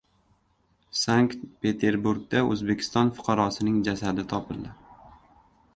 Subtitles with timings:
[0.99, 4.75] Sankt-Peterburgda O‘zbekiston fuqarosining jasadi topildi